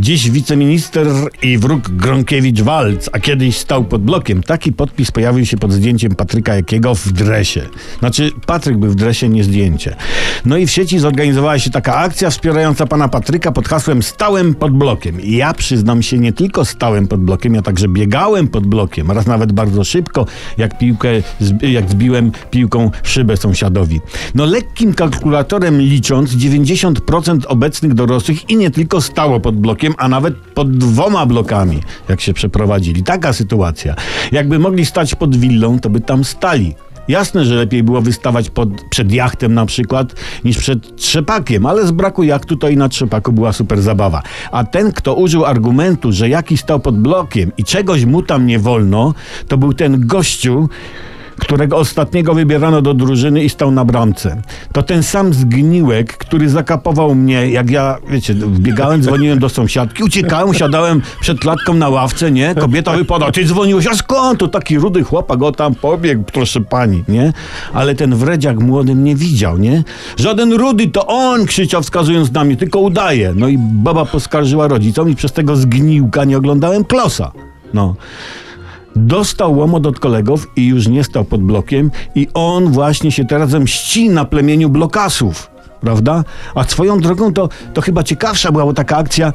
[0.00, 1.06] Dziś wiceminister
[1.42, 4.42] i wróg Gronkiewicz-Walc, a kiedyś stał pod blokiem.
[4.42, 7.68] Taki podpis pojawił się pod zdjęciem Patryka Jakiego w dresie.
[7.98, 9.96] Znaczy, Patryk był w dresie, nie zdjęcie.
[10.44, 14.72] No i w sieci zorganizowała się taka akcja wspierająca pana Patryka pod hasłem Stałem pod
[14.72, 15.20] blokiem.
[15.20, 19.10] I ja przyznam się, nie tylko stałem pod blokiem, ja także biegałem pod blokiem.
[19.10, 20.26] Raz nawet bardzo szybko,
[20.58, 21.08] jak piłkę,
[21.62, 24.00] jak wbiłem piłką szybę sąsiadowi.
[24.34, 29.56] No lekkim kalkulatorem licząc, 90% obecnych dorosłych i nie tylko stało pod
[29.88, 33.02] blokiem, a nawet pod dwoma blokami, jak się przeprowadzili.
[33.02, 33.94] Taka sytuacja.
[34.32, 36.74] Jakby mogli stać pod willą, to by tam stali.
[37.08, 41.90] Jasne, że lepiej było wystawać pod, przed jachtem na przykład niż przed trzepakiem, ale z
[41.90, 44.22] braku jachtu to i na trzepaku była super zabawa.
[44.52, 48.58] A ten, kto użył argumentu, że jaki stał pod blokiem i czegoś mu tam nie
[48.58, 49.14] wolno,
[49.48, 50.68] to był ten gościu,
[51.38, 54.42] którego ostatniego wybierano do drużyny i stał na bramce.
[54.72, 60.54] To ten sam zgniłek, który zakapował mnie, jak ja, wiecie, wbiegałem, dzwoniłem do sąsiadki, uciekałem,
[60.54, 62.54] siadałem przed klatką na ławce, nie?
[62.54, 64.40] Kobieta wypada, ty dzwoniłeś, a skąd?
[64.40, 67.32] To taki rudy chłopak go tam pobiegł, proszę pani, nie?
[67.72, 69.84] Ale ten wredziak młody mnie widział, nie?
[70.16, 73.32] Żaden rudy, to on krzyczał wskazując na mnie, tylko udaje.
[73.36, 77.32] No i baba poskarżyła rodzicom i przez tego zgniłka nie oglądałem klosa.
[77.74, 77.94] No.
[79.06, 83.52] Dostał łomot od kolegów i już nie stał pod blokiem i on właśnie się teraz
[83.52, 86.24] mści na plemieniu blokasów, prawda?
[86.54, 89.32] A swoją drogą to, to chyba ciekawsza była taka akcja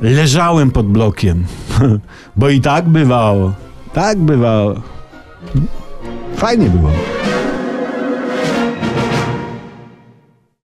[0.00, 1.44] leżałem pod blokiem,
[2.36, 3.52] bo i tak bywało,
[3.92, 4.74] tak bywało.
[6.36, 6.90] Fajnie było.